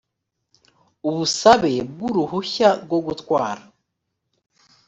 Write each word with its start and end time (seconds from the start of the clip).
ubusabe 1.07 1.73
bw 1.91 1.99
uruhushya 2.09 2.69
rwogutwara 2.83 3.63